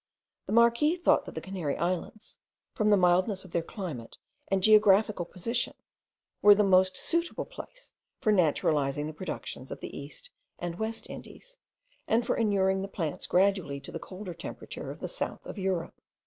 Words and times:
The 0.47 0.51
marquis 0.51 0.95
thought 0.95 1.25
that 1.25 1.35
the 1.35 1.41
Canary 1.41 1.77
Islands, 1.77 2.39
from 2.73 2.89
the 2.89 2.97
mildness 2.97 3.45
of 3.45 3.51
their 3.51 3.61
climate 3.61 4.17
and 4.47 4.63
geographical 4.63 5.25
position, 5.25 5.75
were 6.41 6.55
the 6.55 6.63
most 6.63 6.97
suitable 6.97 7.45
place 7.45 7.93
for 8.19 8.31
naturalising 8.33 9.05
the 9.05 9.13
productions 9.13 9.69
of 9.69 9.79
the 9.79 9.95
East 9.95 10.31
and 10.57 10.79
West 10.79 11.07
Indies, 11.07 11.59
and 12.07 12.25
for 12.25 12.35
inuring 12.35 12.81
the 12.81 12.87
plants 12.87 13.27
gradually 13.27 13.79
to 13.79 13.91
the 13.91 13.99
colder 13.99 14.33
temperature 14.33 14.89
of 14.89 15.01
the 15.01 15.07
south 15.07 15.45
of 15.45 15.59
Europe. 15.59 15.93